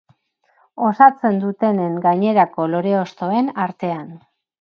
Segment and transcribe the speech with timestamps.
[0.85, 4.09] Osatzen dutenen gainerako lore-hostoen artean.